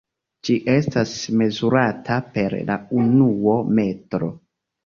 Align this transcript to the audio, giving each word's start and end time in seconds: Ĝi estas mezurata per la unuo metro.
Ĝi 0.47 0.53
estas 0.75 1.11
mezurata 1.41 2.17
per 2.39 2.57
la 2.71 2.81
unuo 3.03 3.59
metro. 3.81 4.33